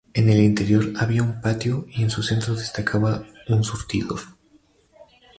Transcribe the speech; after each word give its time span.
En 0.15 0.31
el 0.31 0.41
interior 0.41 0.93
había 0.97 1.21
un 1.21 1.41
patio 1.41 1.85
y 1.91 2.01
en 2.01 2.09
su 2.09 2.23
centro 2.23 2.55
destacaba 2.55 3.23
un 3.49 3.63
surtidor. 3.63 4.19